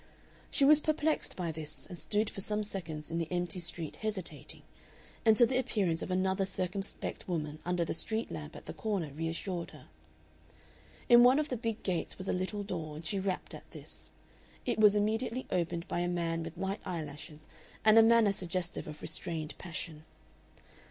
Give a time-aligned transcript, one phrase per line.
[0.49, 4.63] She was perplexed by this, and stood for some seconds in the empty street hesitating,
[5.27, 9.69] until the appearance of another circumspect woman under the street lamp at the corner reassured
[9.69, 9.85] her.
[11.07, 14.09] In one of the big gates was a little door, and she rapped at this.
[14.65, 17.47] It was immediately opened by a man with light eyelashes
[17.85, 20.03] and a manner suggestive of restrained passion.